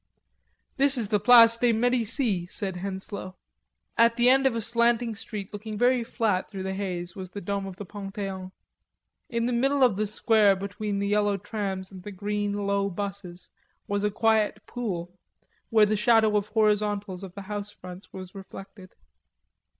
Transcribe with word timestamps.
"This 0.77 0.97
is 0.97 1.09
the 1.09 1.19
Place 1.19 1.57
des 1.57 1.73
Medicis," 1.73 2.49
said 2.51 2.77
Henslowe. 2.77 3.35
At 3.95 4.15
the 4.17 4.29
end 4.31 4.47
of 4.47 4.55
a 4.55 4.59
slanting 4.61 5.13
street 5.13 5.53
looking 5.53 5.77
very 5.77 6.03
flat, 6.03 6.49
through 6.49 6.63
the 6.63 6.73
haze, 6.73 7.15
was 7.15 7.29
the 7.29 7.39
dome 7.39 7.67
of 7.67 7.75
the 7.75 7.85
Pantheon. 7.85 8.51
In 9.29 9.45
the 9.45 9.53
middle 9.53 9.83
of 9.83 9.97
the 9.97 10.07
square 10.07 10.55
between 10.55 10.97
the 10.97 11.07
yellow 11.07 11.37
trams 11.37 11.91
and 11.91 12.01
the 12.01 12.11
green 12.11 12.53
low 12.65 12.89
busses, 12.89 13.51
was 13.87 14.03
a 14.03 14.09
quiet 14.09 14.65
pool, 14.65 15.19
where 15.69 15.85
the 15.85 15.95
shadow 15.95 16.35
of 16.35 16.47
horizontals 16.47 17.21
of 17.21 17.35
the 17.35 17.43
house 17.43 17.69
fronts 17.69 18.11
was 18.11 18.33
reflected. 18.33 18.95